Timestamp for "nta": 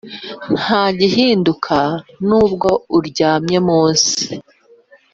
0.59-0.83